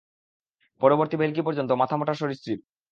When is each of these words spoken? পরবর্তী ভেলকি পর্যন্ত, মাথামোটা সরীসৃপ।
পরবর্তী 0.81 1.15
ভেলকি 1.17 1.41
পর্যন্ত, 1.41 1.71
মাথামোটা 1.81 2.13
সরীসৃপ। 2.13 2.59